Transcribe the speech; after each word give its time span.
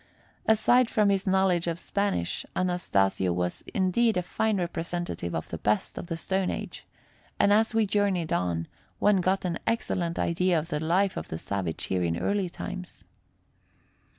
Aside 0.47 0.89
from 0.89 1.09
his 1.11 1.27
knowledge 1.27 1.67
of 1.67 1.79
Spanish, 1.79 2.43
Anastasio 2.55 3.31
was 3.31 3.61
indeed 3.71 4.17
a 4.17 4.23
fine 4.23 4.57
representative 4.57 5.35
of 5.35 5.49
the 5.49 5.59
best 5.59 5.95
of 5.99 6.07
the 6.07 6.17
stone 6.17 6.49
age, 6.49 6.83
and 7.39 7.53
as 7.53 7.75
we 7.75 7.85
journeyed 7.85 8.33
on, 8.33 8.67
one 8.97 9.21
got 9.21 9.45
an 9.45 9.59
excellent 9.67 10.17
idea 10.17 10.57
of 10.57 10.69
the 10.69 10.79
life 10.79 11.17
of 11.17 11.27
the 11.27 11.37
savage 11.37 11.83
here 11.83 12.01
in 12.01 12.17
early 12.17 12.49
times. 12.49 13.03